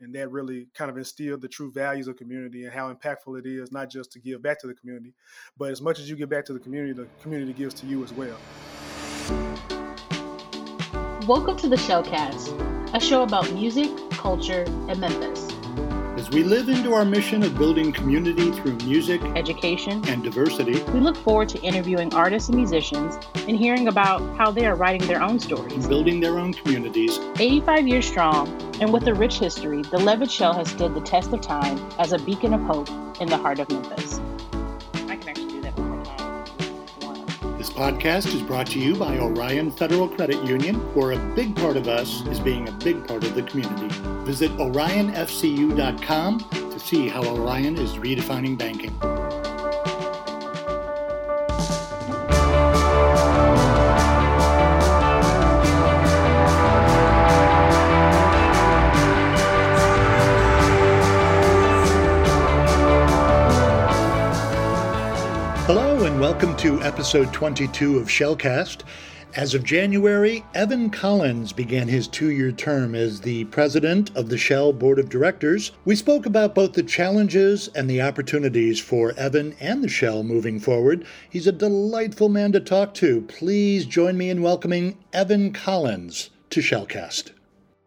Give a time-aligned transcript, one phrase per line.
[0.00, 3.46] and that really kind of instilled the true values of community and how impactful it
[3.46, 5.12] is not just to give back to the community,
[5.56, 8.04] but as much as you give back to the community, the community gives to you
[8.04, 8.36] as well.
[11.26, 15.57] Welcome to the Shellcast, a show about music, culture, and Memphis.
[16.18, 20.98] As we live into our mission of building community through music, education, and diversity, we
[20.98, 25.22] look forward to interviewing artists and musicians and hearing about how they are writing their
[25.22, 27.20] own stories, building their own communities.
[27.38, 28.48] 85 years strong,
[28.80, 32.12] and with a rich history, the Levitt Shell has stood the test of time as
[32.12, 32.90] a beacon of hope
[33.20, 34.18] in the heart of Memphis.
[37.58, 41.76] This podcast is brought to you by Orion Federal Credit Union, where a big part
[41.76, 43.88] of us is being a big part of the community.
[44.24, 48.96] Visit orionfcu.com to see how Orion is redefining banking.
[66.18, 68.82] And welcome to episode 22 of Shellcast.
[69.36, 74.36] As of January, Evan Collins began his two year term as the president of the
[74.36, 75.70] Shell Board of Directors.
[75.84, 80.58] We spoke about both the challenges and the opportunities for Evan and the Shell moving
[80.58, 81.06] forward.
[81.30, 83.20] He's a delightful man to talk to.
[83.20, 87.30] Please join me in welcoming Evan Collins to Shellcast.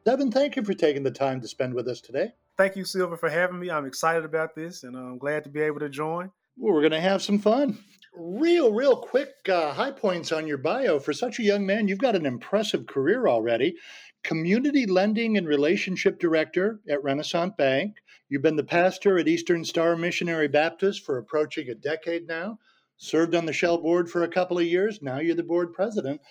[0.07, 2.31] Evan, thank you for taking the time to spend with us today.
[2.57, 3.69] Thank you, Silver, for having me.
[3.69, 6.31] I'm excited about this and I'm glad to be able to join.
[6.55, 7.77] Well, we're going to have some fun
[8.13, 10.99] real, real quick uh, high points on your bio.
[10.99, 13.75] For such a young man, you've got an impressive career already.
[14.23, 17.95] Community Lending and Relationship Director at Renasant Bank.
[18.29, 22.59] You've been the pastor at Eastern Star Missionary Baptist for approaching a decade now.
[22.97, 25.01] Served on the Shell board for a couple of years.
[25.01, 26.21] Now you're the board president.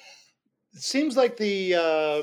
[0.72, 2.22] It seems like the uh,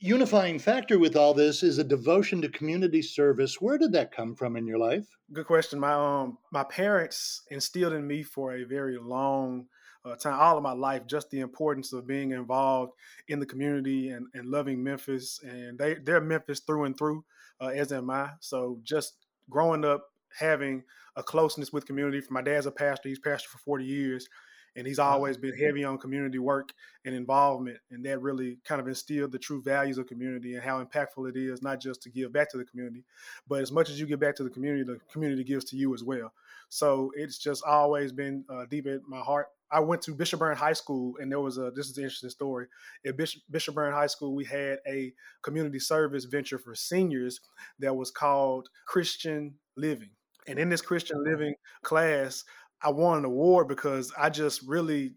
[0.00, 3.60] unifying factor with all this is a devotion to community service.
[3.60, 5.06] Where did that come from in your life?
[5.32, 5.80] Good question.
[5.80, 9.66] My um my parents instilled in me for a very long
[10.04, 12.92] uh, time, all of my life, just the importance of being involved
[13.26, 15.40] in the community and, and loving Memphis.
[15.42, 17.24] And they they're Memphis through and through,
[17.60, 18.30] uh, as am I.
[18.40, 19.14] So just
[19.50, 20.04] growing up
[20.38, 20.84] having
[21.16, 22.20] a closeness with community.
[22.30, 24.28] My dad's a pastor; he's pastor for forty years,
[24.76, 26.72] and he's always been heavy on community work
[27.04, 30.82] and involvement and that really kind of instilled the true values of community and how
[30.84, 33.04] impactful it is not just to give back to the community
[33.48, 35.94] but as much as you give back to the community the community gives to you
[35.94, 36.32] as well
[36.68, 40.72] so it's just always been uh, deep in my heart I went to Bishop High
[40.74, 41.72] School, and there was a.
[41.74, 42.66] This is an interesting story.
[43.04, 47.40] At Bishop, Bishop High School, we had a community service venture for seniors
[47.80, 50.10] that was called Christian Living.
[50.46, 52.44] And in this Christian Living class,
[52.82, 55.14] I won an award because I just really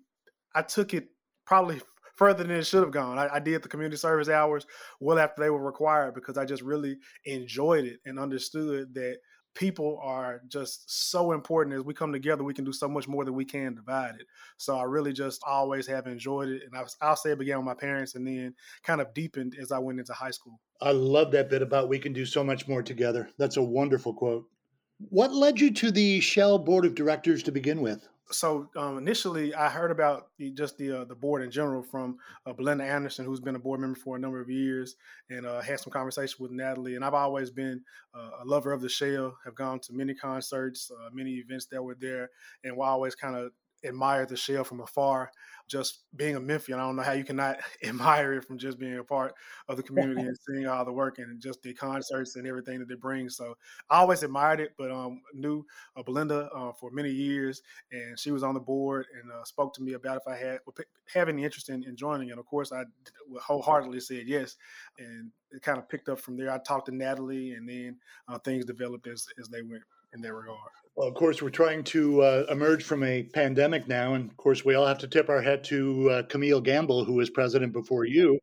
[0.56, 1.10] I took it
[1.46, 1.82] probably
[2.16, 3.18] further than it should have gone.
[3.18, 4.66] I, I, did the community service hours
[5.00, 9.20] well after they were required because I just really enjoyed it and understood that
[9.56, 11.76] people are just so important.
[11.76, 14.28] As we come together, we can do so much more than we can divide it.
[14.58, 16.64] So I really just always have enjoyed it.
[16.66, 18.54] And I, I'll say it began with my parents and then
[18.84, 20.60] kind of deepened as I went into high school.
[20.82, 23.30] I love that bit about we can do so much more together.
[23.38, 24.46] That's a wonderful quote.
[25.00, 28.08] What led you to the Shell board of directors to begin with?
[28.32, 32.18] So um, initially, I heard about the, just the uh, the board in general from
[32.46, 34.98] uh, Belinda Anderson, who's been a board member for a number of years,
[35.30, 36.96] and uh, had some conversation with Natalie.
[36.96, 37.82] And I've always been
[38.14, 39.36] uh, a lover of the Shell.
[39.46, 42.30] Have gone to many concerts, uh, many events that were there,
[42.64, 43.52] and we always kind of
[43.84, 45.32] admire the Shell from afar
[45.70, 48.98] just being a Memphian, I don't know how you cannot admire it from just being
[48.98, 49.34] a part
[49.68, 52.90] of the community and seeing all the work and just the concerts and everything that
[52.90, 53.30] they bring.
[53.30, 53.56] So
[53.90, 55.64] I always admired it, but um, knew
[55.96, 59.74] uh, Belinda uh, for many years, and she was on the board and uh, spoke
[59.76, 60.60] to me about if I had
[61.14, 62.32] have any interest in, in joining.
[62.32, 62.84] And of course, I
[63.40, 64.56] wholeheartedly said yes,
[64.98, 66.52] and it kind of picked up from there.
[66.52, 67.98] I talked to Natalie, and then
[68.28, 70.72] uh, things developed as as they went in that regard.
[71.00, 74.16] Well, of course, we're trying to uh, emerge from a pandemic now.
[74.16, 77.14] And of course, we all have to tip our hat to uh, Camille Gamble, who
[77.14, 78.38] was president before you,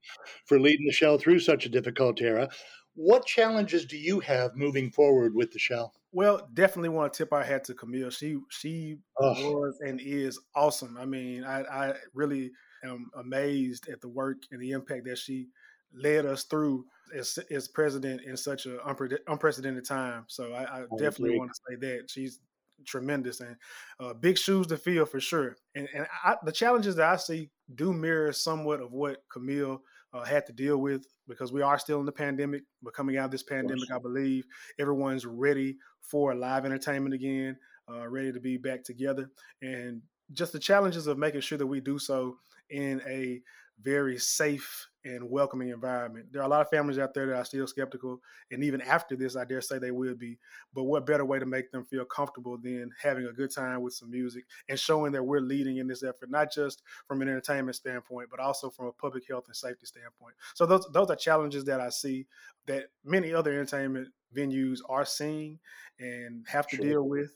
[0.47, 2.49] for leading the Shell through such a difficult era.
[2.95, 5.93] What challenges do you have moving forward with the Shell?
[6.13, 8.09] Well, definitely want to tip our hat to Camille.
[8.09, 9.53] She she oh.
[9.53, 10.97] was and is awesome.
[10.99, 15.49] I mean, I, I really am amazed at the work and the impact that she
[15.97, 16.85] led us through
[17.15, 20.25] as, as president in such an unpre- unprecedented time.
[20.29, 22.41] So I, I definitely want to say that she's
[22.85, 23.57] tremendous and
[24.01, 25.57] uh, big shoes to fill for sure.
[25.75, 29.83] And, and I, the challenges that I see do mirror somewhat of what Camille
[30.13, 32.63] uh, had to deal with because we are still in the pandemic.
[32.83, 34.45] But coming out of this pandemic, I believe
[34.79, 37.57] everyone's ready for live entertainment again,
[37.91, 39.31] uh, ready to be back together,
[39.63, 40.03] and
[40.33, 42.37] just the challenges of making sure that we do so
[42.71, 43.41] in a
[43.83, 46.27] very safe and welcoming environment.
[46.33, 48.21] There are a lot of families out there that are still skeptical,
[48.51, 50.39] and even after this, I dare say they will be.
[50.75, 53.95] But what better way to make them feel comfortable than having a good time with
[53.95, 57.77] some music and showing that we're leading in this effort, not just from an entertainment
[57.77, 60.35] standpoint, but also from a public health and safety standpoint.
[60.55, 62.27] So those those are challenges that I see
[62.67, 65.59] that many other entertainment venues are seeing
[66.01, 66.85] and have to sure.
[66.85, 67.31] deal with.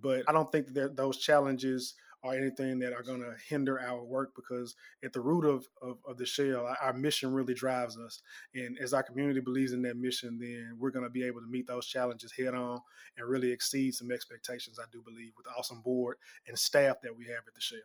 [0.00, 4.02] But I don't think that those challenges or anything that are going to hinder our
[4.02, 8.22] work because at the root of, of, of, the shell our mission really drives us.
[8.54, 11.46] And as our community believes in that mission then we're going to be able to
[11.46, 12.80] meet those challenges head on
[13.16, 16.16] and really exceed some expectations i do believe with the awesome board
[16.46, 17.78] and staff that we have at the shell.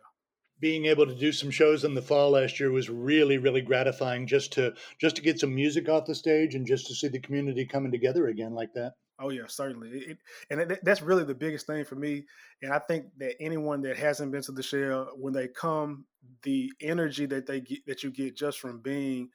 [0.60, 4.26] Being able to do some shows in the fall last year was really really gratifying
[4.26, 7.20] just to just to get some music off the stage and just to see the
[7.20, 10.18] community coming together again like that Oh yeah, certainly, it,
[10.50, 12.24] and it, that's really the biggest thing for me.
[12.62, 16.04] And I think that anyone that hasn't been to the shell, when they come,
[16.42, 19.30] the energy that they get, that you get just from being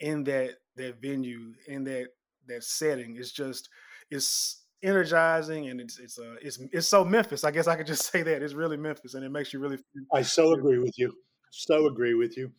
[0.00, 2.08] in that that venue, in that
[2.46, 3.68] that setting, is just
[4.10, 7.44] it's energizing, and it's it's uh it's it's so Memphis.
[7.44, 9.78] I guess I could just say that it's really Memphis, and it makes you really.
[10.14, 11.12] I so agree with you.
[11.50, 12.52] So agree with you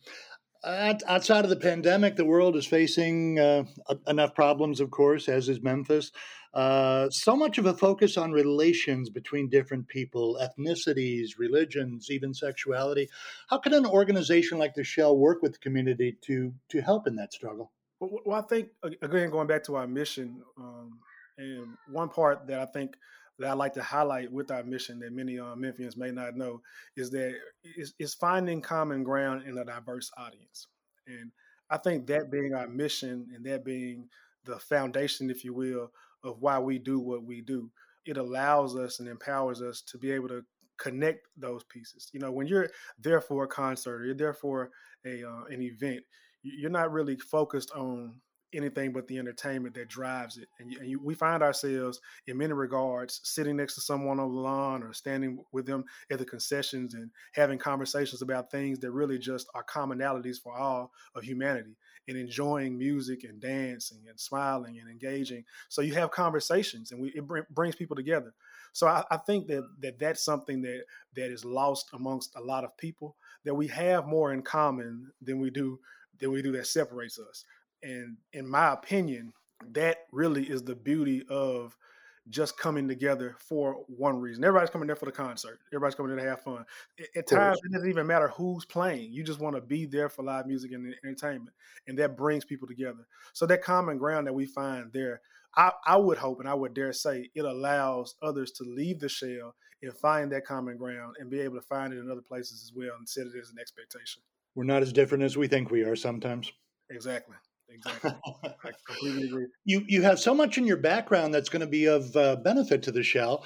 [0.64, 3.64] outside of the pandemic, the world is facing uh,
[4.06, 6.12] enough problems, of course, as is Memphis.
[6.52, 13.08] Uh, so much of a focus on relations between different people, ethnicities, religions, even sexuality.
[13.48, 17.14] How can an organization like the Shell work with the community to to help in
[17.16, 17.70] that struggle?
[18.00, 18.70] Well, well I think
[19.00, 20.98] again, going back to our mission, um,
[21.38, 22.96] and one part that I think
[23.40, 26.60] that I like to highlight with our mission that many uh, Memphians may not know
[26.96, 27.34] is that
[27.64, 30.68] it's, it's finding common ground in a diverse audience.
[31.06, 31.32] And
[31.70, 34.08] I think that being our mission and that being
[34.44, 35.90] the foundation, if you will,
[36.22, 37.70] of why we do what we do,
[38.04, 40.44] it allows us and empowers us to be able to
[40.78, 42.10] connect those pieces.
[42.12, 44.70] You know, when you're there for a concert or you're there for
[45.06, 46.00] a uh, an event,
[46.42, 48.16] you're not really focused on
[48.52, 50.48] anything but the entertainment that drives it.
[50.58, 54.32] And, you, and you, we find ourselves, in many regards, sitting next to someone on
[54.32, 58.90] the lawn or standing with them at the concessions and having conversations about things that
[58.90, 61.76] really just are commonalities for all of humanity
[62.08, 65.44] and enjoying music and dancing and smiling and engaging.
[65.68, 68.34] So you have conversations and we, it br- brings people together.
[68.72, 70.84] So I, I think that, that that's something that,
[71.16, 75.40] that is lost amongst a lot of people, that we have more in common than
[75.40, 75.78] we do
[76.20, 77.44] than we do that separates us.
[77.82, 79.32] And in my opinion,
[79.72, 81.76] that really is the beauty of
[82.28, 84.44] just coming together for one reason.
[84.44, 85.58] Everybody's coming there for the concert.
[85.72, 86.64] Everybody's coming there to have fun.
[87.16, 89.12] At times, it doesn't even matter who's playing.
[89.12, 91.56] You just want to be there for live music and entertainment,
[91.88, 93.06] and that brings people together.
[93.32, 95.22] So that common ground that we find there,
[95.56, 99.08] I, I would hope and I would dare say it allows others to leave the
[99.08, 102.62] shell and find that common ground and be able to find it in other places
[102.62, 104.22] as well and set it as an expectation.
[104.54, 106.52] We're not as different as we think we are sometimes.
[106.90, 107.36] Exactly.
[107.72, 108.12] Exactly.
[108.44, 109.46] I completely agree.
[109.64, 112.82] You you have so much in your background that's going to be of uh, benefit
[112.84, 113.44] to the shell.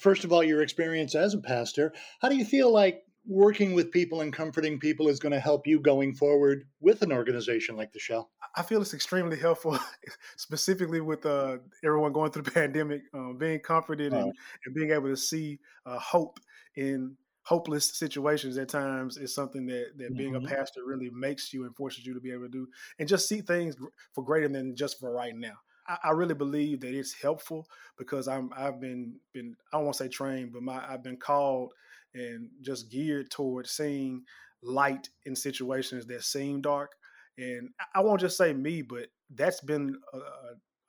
[0.00, 1.92] First of all, your experience as a pastor.
[2.20, 5.66] How do you feel like working with people and comforting people is going to help
[5.66, 8.30] you going forward with an organization like the Shell?
[8.56, 9.78] I feel it's extremely helpful,
[10.36, 14.32] specifically with uh, everyone going through the pandemic, um, being comforted and,
[14.64, 16.38] and, being able to see uh, hope
[16.76, 20.46] in hopeless situations at times is something that that being mm-hmm.
[20.46, 22.68] a pastor really makes you and forces you to be able to do
[22.98, 23.76] and just see things
[24.12, 25.54] for greater than just for right now.
[25.86, 27.66] I, I really believe that it's helpful
[27.98, 31.72] because I'm I've been been I to say trained, but my I've been called
[32.14, 34.22] and just geared towards seeing
[34.62, 36.92] light in situations that seem dark.
[37.38, 40.18] And I won't just say me, but that's been a,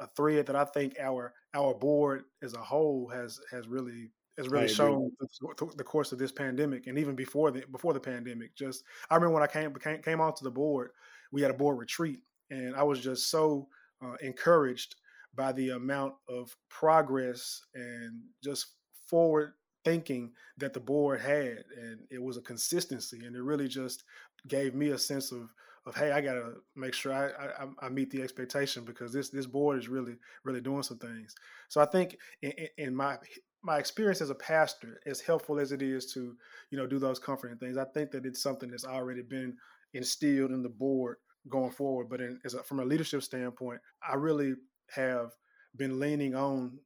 [0.04, 4.50] a thread that I think our our board as a whole has has really has
[4.50, 8.56] really shown the, the, course of this pandemic, and even before the before the pandemic.
[8.56, 10.92] Just I remember when I came came, came onto the board,
[11.32, 13.68] we had a board retreat, and I was just so
[14.04, 14.96] uh, encouraged
[15.36, 18.68] by the amount of progress and just
[19.08, 24.04] forward thinking that the board had, and it was a consistency, and it really just
[24.48, 25.54] gave me a sense of
[25.86, 27.28] of hey, I got to make sure I,
[27.62, 31.36] I, I meet the expectation because this this board is really really doing some things.
[31.68, 33.18] So I think in, in my
[33.64, 36.36] my experience as a pastor, as helpful as it is to,
[36.70, 39.56] you know, do those comforting things, I think that it's something that's already been
[39.94, 41.18] instilled in the board
[41.50, 42.10] going forward.
[42.10, 44.56] But in, a, from a leadership standpoint, I really
[44.94, 45.32] have
[45.76, 46.78] been leaning on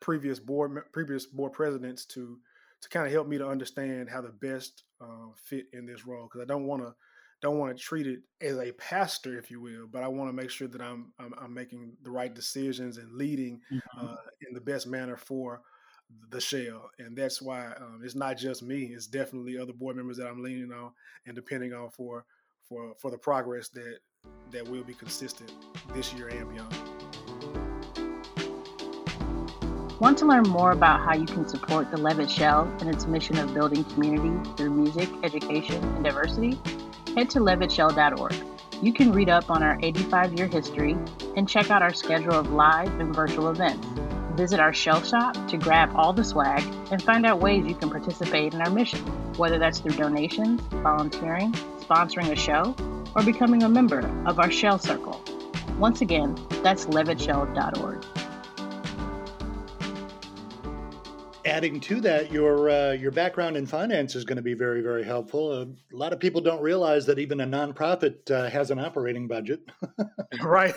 [0.00, 2.38] previous board previous board presidents to
[2.80, 6.24] to kind of help me to understand how the best uh, fit in this role
[6.24, 6.94] because I don't want to
[7.42, 10.32] don't want to treat it as a pastor, if you will, but I want to
[10.34, 14.06] make sure that I'm I'm, I'm making the right decisions and leading mm-hmm.
[14.06, 15.62] uh, in the best manner for
[16.30, 18.84] the shell, and that's why um, it's not just me.
[18.84, 20.92] It's definitely other board members that I'm leaning on
[21.26, 22.24] and depending on for
[22.68, 23.98] for for the progress that
[24.52, 25.52] that will be consistent
[25.94, 26.74] this year and beyond.
[30.00, 33.36] Want to learn more about how you can support the Levitt Shell and its mission
[33.38, 36.58] of building community through music, education, and diversity?
[37.14, 38.34] Head to levittshell.org.
[38.82, 40.96] You can read up on our 85 year history
[41.36, 43.86] and check out our schedule of live and virtual events.
[44.36, 47.90] Visit our shell shop to grab all the swag and find out ways you can
[47.90, 49.00] participate in our mission,
[49.36, 52.74] whether that's through donations, volunteering, sponsoring a show,
[53.14, 55.20] or becoming a member of our Shell Circle.
[55.78, 57.99] Once again, that's levittshell.org.
[61.60, 65.04] adding to that, your uh, your background in finance is going to be very very
[65.04, 65.52] helpful.
[65.52, 69.28] Uh, a lot of people don't realize that even a nonprofit uh, has an operating
[69.28, 69.60] budget.
[70.42, 70.74] right,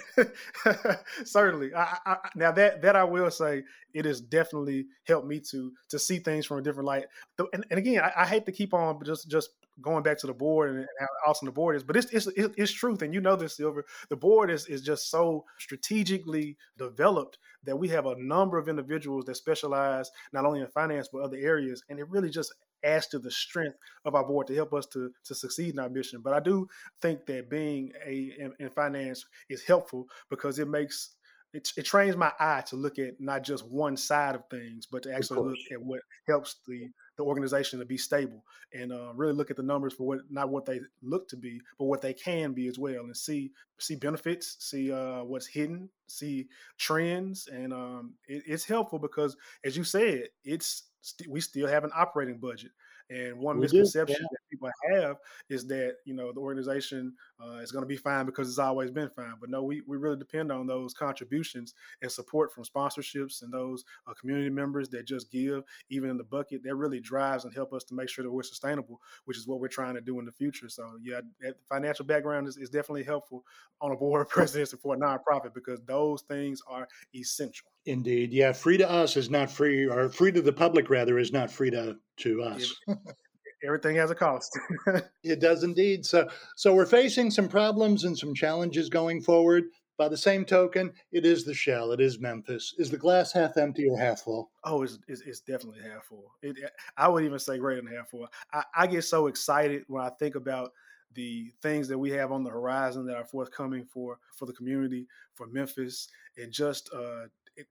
[1.23, 1.73] certainly.
[1.73, 3.63] I, I, now that that I will say,
[3.93, 7.05] it has definitely helped me to to see things from a different light.
[7.53, 10.33] And, and again, I, I, hate to keep on just just going back to the
[10.33, 13.35] board and how awesome the board is, but it's it's it's truth, and you know
[13.35, 13.85] this, Silver.
[14.09, 19.25] The board is is just so strategically developed that we have a number of individuals
[19.25, 22.53] that specialize not only in finance but other areas, and it really just
[22.83, 25.89] adds to the strength of our board to help us to to succeed in our
[25.89, 26.21] mission.
[26.23, 26.67] But I do
[27.01, 31.15] think that being a in, in finance is helpful because it makes
[31.53, 35.03] it, it trains my eye to look at not just one side of things, but
[35.03, 38.43] to actually look at what helps the the organization to be stable
[38.73, 41.61] and uh, really look at the numbers for what not what they look to be,
[41.77, 45.89] but what they can be as well, and see see benefits, see uh, what's hidden,
[46.07, 51.67] see trends, and um, it, it's helpful because, as you said, it's st- we still
[51.67, 52.71] have an operating budget.
[53.09, 54.27] And one we misconception yeah.
[54.31, 55.17] that people have
[55.49, 58.91] is that you know the organization uh, is going to be fine because it's always
[58.91, 59.33] been fine.
[59.39, 63.83] But no, we, we really depend on those contributions and support from sponsorships and those
[64.07, 66.63] uh, community members that just give, even in the bucket.
[66.63, 69.59] That really drives and help us to make sure that we're sustainable, which is what
[69.59, 70.69] we're trying to do in the future.
[70.69, 73.43] So yeah, that financial background is, is definitely helpful
[73.81, 77.67] on a board of presidents for a nonprofit because those things are essential.
[77.85, 78.53] Indeed, yeah.
[78.53, 81.69] Free to us is not free, or free to the public rather is not free
[81.71, 82.73] to to us.
[83.63, 84.57] Everything has a cost.
[85.23, 86.05] it does indeed.
[86.05, 89.65] So, so we're facing some problems and some challenges going forward.
[89.95, 91.91] By the same token, it is the shell.
[91.91, 92.73] It is Memphis.
[92.79, 94.49] Is the glass half empty or half full?
[94.63, 96.31] Oh, it's, it's, it's definitely half full.
[96.41, 96.57] It,
[96.97, 98.27] I would even say greater than half full.
[98.51, 100.71] I, I get so excited when I think about
[101.13, 105.07] the things that we have on the horizon that are forthcoming for for the community,
[105.35, 107.25] for Memphis, and just uh,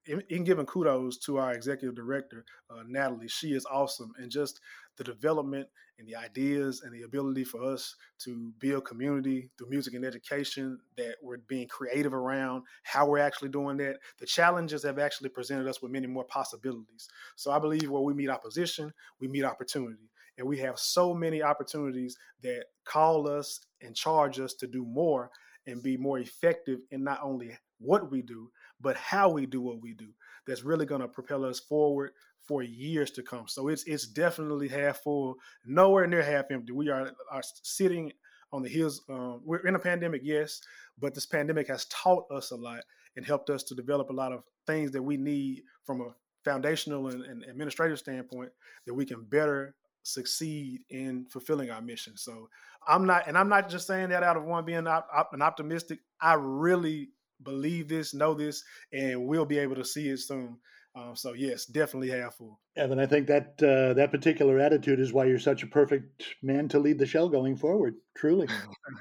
[0.06, 4.12] in, in giving kudos to our executive director, uh, Natalie, she is awesome.
[4.18, 4.60] And just
[4.96, 9.94] the development and the ideas and the ability for us to build community through music
[9.94, 13.98] and education that we're being creative around how we're actually doing that.
[14.18, 17.08] The challenges have actually presented us with many more possibilities.
[17.36, 20.10] So I believe where we meet opposition, we meet opportunity.
[20.38, 25.30] And we have so many opportunities that call us and charge us to do more
[25.66, 28.50] and be more effective in not only what we do,
[28.82, 30.08] but how we do what we do
[30.46, 32.10] that's really going to propel us forward
[32.40, 33.46] for years to come.
[33.46, 36.72] So it's it's definitely half full, nowhere near half empty.
[36.72, 38.12] We are are sitting
[38.52, 39.02] on the hills.
[39.08, 40.60] Um, we're in a pandemic, yes,
[40.98, 42.82] but this pandemic has taught us a lot
[43.16, 47.08] and helped us to develop a lot of things that we need from a foundational
[47.08, 48.50] and, and administrative standpoint
[48.86, 52.16] that we can better succeed in fulfilling our mission.
[52.16, 52.48] So
[52.86, 55.42] I'm not, and I'm not just saying that out of one being op, op, an
[55.42, 56.00] optimistic.
[56.20, 57.10] I really
[57.44, 60.58] believe this, know this, and we'll be able to see it soon.
[60.94, 62.60] Um, so yes, definitely half full.
[62.76, 66.68] Evan, I think that uh, that particular attitude is why you're such a perfect man
[66.68, 67.94] to lead the shell going forward.
[68.14, 68.46] Truly,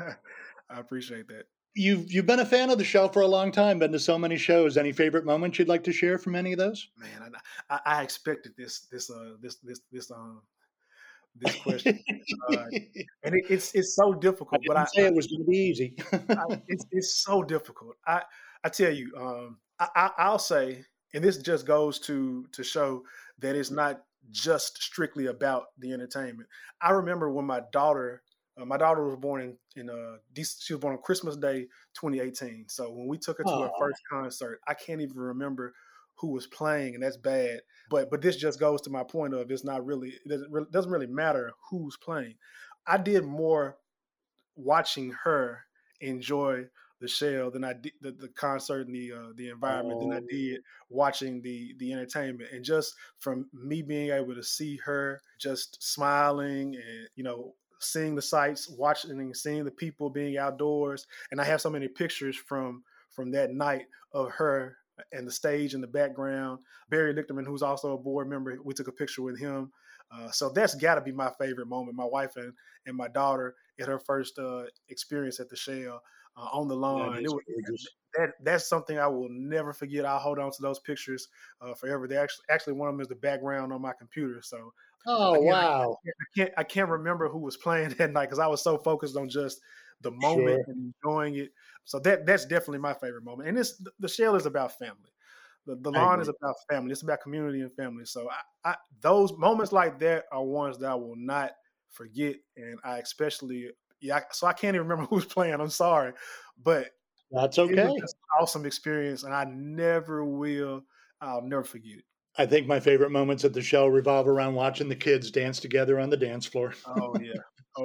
[0.70, 1.44] I appreciate that.
[1.74, 4.18] You've you've been a fan of the show for a long time, been to so
[4.18, 4.78] many shows.
[4.78, 6.90] Any favorite moments you'd like to share from any of those?
[6.98, 7.32] Man,
[7.70, 10.42] I, I expected this this uh this this this um
[11.36, 12.00] this question,
[12.50, 12.66] uh,
[13.24, 14.62] and it, it's it's so difficult.
[14.64, 15.96] I but I say it was going to be easy.
[16.12, 17.96] I, it's it's so difficult.
[18.06, 18.22] I
[18.64, 23.04] I tell you, um, I, I'll say, and this just goes to to show
[23.40, 26.50] that it's not just strictly about the entertainment.
[26.82, 28.24] I remember when my daughter.
[28.62, 31.62] Uh, my daughter was born in in uh she was born on Christmas Day
[31.94, 32.66] 2018.
[32.68, 33.64] So when we took her to Aww.
[33.64, 35.74] her first concert, I can't even remember
[36.22, 37.62] who was playing, and that's bad.
[37.90, 41.08] But but this just goes to my point of it's not really it doesn't really,
[41.08, 42.36] matter who's playing.
[42.88, 43.78] I did more
[44.56, 45.64] watching her
[46.00, 46.66] enjoy
[47.00, 50.02] the shell than I did the, the concert and the uh, the environment oh.
[50.02, 50.28] than I oh.
[50.30, 52.52] did watching the the entertainment.
[52.54, 58.14] And just from me being able to see her just smiling and you know seeing
[58.14, 62.38] the sights, watching and seeing the people being outdoors, and I have so many pictures
[62.38, 64.78] from from that night of her
[65.12, 66.60] and the stage in the background.
[66.90, 69.72] Barry Lichterman, who's also a board member, we took a picture with him.
[70.12, 71.96] Uh, so that's got to be my favorite moment.
[71.96, 72.54] My wife and,
[72.86, 76.02] and my daughter at her first uh, experience at the Shell
[76.38, 77.24] uh, on the lawn.
[77.24, 80.06] That, was, that, that's something I will never forget.
[80.06, 81.28] I'll hold on to those pictures
[81.62, 82.08] uh, forever.
[82.08, 84.42] They actually actually one of them is the background on my computer.
[84.42, 84.74] So
[85.08, 88.40] oh again, wow, I, I, can't I can't remember who was playing that night because
[88.40, 89.62] I was so focused on just
[90.02, 90.74] the moment sure.
[90.74, 91.52] and enjoying it.
[91.86, 93.50] So that that's definitely my favorite moment.
[93.50, 95.12] And this the Shell is about family.
[95.68, 96.92] The, the lawn is about family.
[96.92, 98.06] It's about community and family.
[98.06, 98.30] So
[98.66, 101.52] I, I, those moments like that are ones that I will not
[101.90, 104.22] forget, and I especially yeah.
[104.32, 105.54] So I can't even remember who's playing.
[105.54, 106.14] I'm sorry,
[106.64, 106.88] but
[107.32, 107.96] that's okay.
[108.40, 110.84] awesome experience, and I never will.
[111.22, 112.06] I'll never forget it.
[112.38, 116.00] I think my favorite moments at the Shell revolve around watching the kids dance together
[116.00, 116.74] on the dance floor.
[116.88, 117.34] Oh yeah,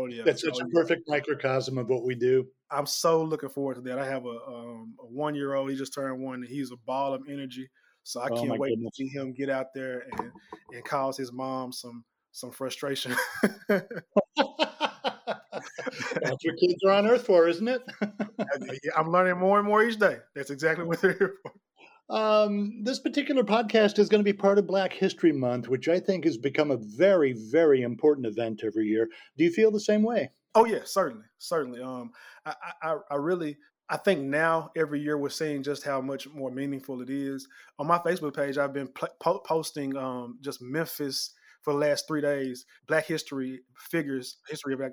[0.06, 0.22] oh yeah.
[0.24, 1.14] That's such oh, a perfect yeah.
[1.14, 2.46] microcosm of what we do.
[2.70, 3.98] I'm so looking forward to that.
[3.98, 5.70] I have a, um, a one year old.
[5.70, 7.68] He just turned one, and he's a ball of energy.
[8.02, 8.96] So I oh, can't wait goodness.
[8.96, 10.32] to see him get out there and
[10.72, 13.14] and cause his mom some some frustration.
[13.68, 13.84] That's
[16.44, 17.82] what kids are on Earth for, isn't it?
[18.96, 20.18] I'm learning more and more each day.
[20.34, 21.52] That's exactly what they're here for.
[22.08, 25.98] Um, this particular podcast is going to be part of Black History Month, which I
[25.98, 29.08] think has become a very, very important event every year.
[29.36, 30.30] Do you feel the same way?
[30.54, 31.82] Oh yeah, certainly, certainly.
[31.82, 32.12] Um,
[32.44, 33.56] I, I, I really,
[33.90, 37.46] I think now every year we're seeing just how much more meaningful it is.
[37.78, 41.34] On my Facebook page, I've been po- posting um, just Memphis
[41.66, 44.92] for the last three days, Black history figures, history of Black,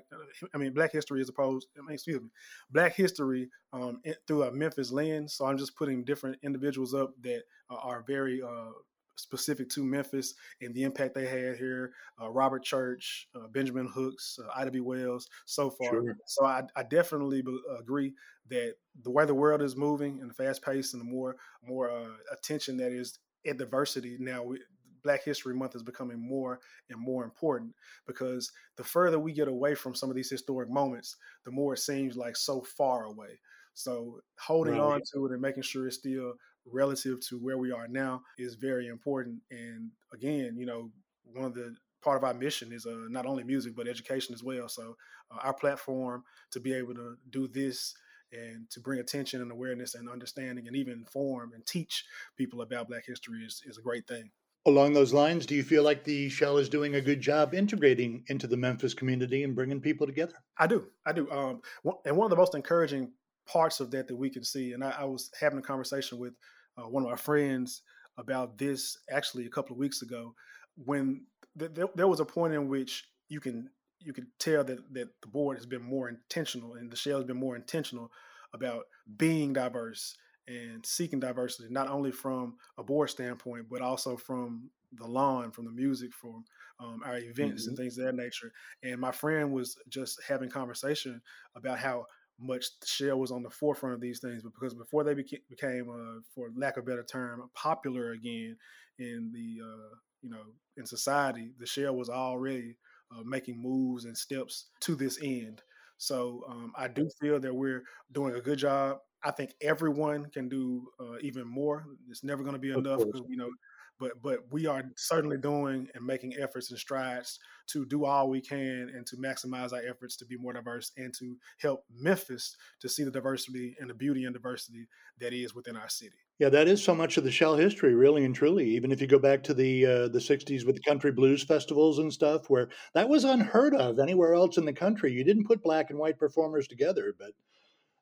[0.52, 2.28] I mean, Black history as opposed, I mean, excuse me,
[2.68, 5.34] Black history um, through a Memphis lens.
[5.34, 8.72] So I'm just putting different individuals up that uh, are very uh,
[9.14, 11.92] specific to Memphis and the impact they had here.
[12.20, 14.80] Uh, Robert Church, uh, Benjamin Hooks, uh, Ida B.
[14.80, 15.90] Wells, so far.
[15.90, 16.16] Sure.
[16.26, 18.14] So I, I definitely be, agree
[18.50, 21.88] that the way the world is moving and the fast pace and the more more
[21.88, 24.58] uh, attention that is at diversity now we,
[25.04, 27.74] Black History Month is becoming more and more important
[28.06, 31.78] because the further we get away from some of these historic moments, the more it
[31.78, 33.38] seems like so far away.
[33.74, 34.80] So holding right.
[34.80, 36.34] on to it and making sure it's still
[36.66, 39.40] relative to where we are now is very important.
[39.50, 40.90] And again, you know,
[41.32, 44.42] one of the part of our mission is uh, not only music but education as
[44.42, 44.68] well.
[44.68, 44.96] So
[45.30, 47.94] uh, our platform to be able to do this
[48.32, 52.04] and to bring attention and awareness and understanding and even inform and teach
[52.36, 54.30] people about Black history is, is a great thing.
[54.66, 58.24] Along those lines, do you feel like the Shell is doing a good job integrating
[58.28, 60.34] into the Memphis community and bringing people together?
[60.56, 60.86] I do.
[61.04, 61.30] I do.
[61.30, 61.60] Um,
[62.06, 63.12] and one of the most encouraging
[63.46, 66.32] parts of that that we can see, and I, I was having a conversation with
[66.78, 67.82] uh, one of our friends
[68.16, 70.34] about this actually a couple of weeks ago,
[70.76, 71.26] when
[71.58, 73.68] th- th- there was a point in which you can
[74.00, 77.26] you can tell that that the board has been more intentional and the Shell has
[77.26, 78.10] been more intentional
[78.54, 78.84] about
[79.16, 85.06] being diverse and seeking diversity, not only from a board standpoint, but also from the
[85.06, 86.44] lawn, from the music, from
[86.80, 87.70] um, our events mm-hmm.
[87.70, 88.52] and things of that nature.
[88.82, 91.20] And my friend was just having conversation
[91.56, 92.06] about how
[92.38, 95.88] much Shell was on the forefront of these things, but because before they beca- became,
[95.88, 98.56] uh, for lack of a better term, popular again
[98.98, 100.42] in the uh, you know
[100.76, 102.76] in society, the Shell was already
[103.12, 105.62] uh, making moves and steps to this end.
[105.96, 110.48] So um, I do feel that we're doing a good job I think everyone can
[110.48, 111.86] do uh, even more.
[112.08, 113.50] It's never going to be enough you know,
[113.98, 118.40] but but we are certainly doing and making efforts and strides to do all we
[118.40, 122.88] can and to maximize our efforts to be more diverse and to help Memphis to
[122.88, 124.86] see the diversity and the beauty and diversity
[125.20, 126.16] that is within our city.
[126.38, 128.68] Yeah, that is so much of the Shell history, really and truly.
[128.70, 132.00] Even if you go back to the uh, the '60s with the country blues festivals
[132.00, 135.12] and stuff, where that was unheard of anywhere else in the country.
[135.12, 137.30] You didn't put black and white performers together, but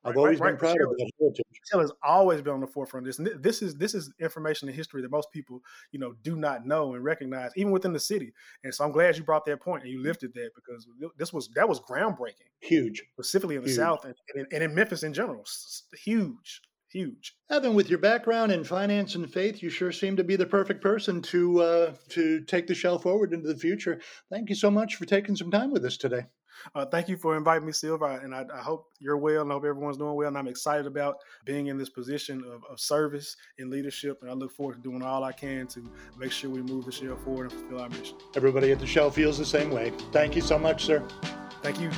[0.05, 1.45] I've always right, been proud of that heritage.
[1.69, 3.33] Shell has always been on the forefront of this.
[3.39, 5.61] this is this is information and history that most people,
[5.91, 8.33] you know, do not know and recognize, even within the city.
[8.63, 10.87] And so I'm glad you brought that point and you lifted that because
[11.17, 12.49] this was that was groundbreaking.
[12.59, 13.77] Huge, specifically in the huge.
[13.77, 15.45] South and, and, and in Memphis in general.
[16.03, 17.35] Huge, huge.
[17.49, 20.81] Evan, with your background in finance and faith, you sure seem to be the perfect
[20.81, 24.01] person to uh, to take the Shell forward into the future.
[24.29, 26.25] Thank you so much for taking some time with us today.
[26.75, 29.55] Uh, thank you for inviting me, Silver, and I, I, hope you're well, and I
[29.55, 30.27] hope everyone's doing well.
[30.27, 34.33] And I'm excited about being in this position of, of, service and leadership, and I
[34.33, 35.83] look forward to doing all I can to
[36.17, 38.17] make sure we move the Shell forward and fulfill our mission.
[38.35, 39.91] Everybody at the Shell feels the same way.
[40.11, 41.03] Thank you so much, sir.
[41.61, 41.89] Thank you.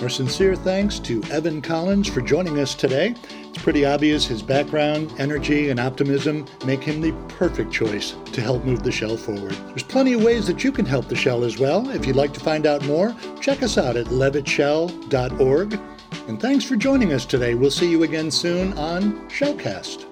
[0.00, 3.14] Our sincere thanks to Evan Collins for joining us today
[3.56, 8.82] pretty obvious his background, energy, and optimism make him the perfect choice to help move
[8.82, 9.52] the Shell forward.
[9.68, 11.88] There's plenty of ways that you can help the Shell as well.
[11.90, 15.80] If you'd like to find out more, check us out at levittshell.org.
[16.28, 17.54] And thanks for joining us today.
[17.54, 20.05] We'll see you again soon on Shellcast.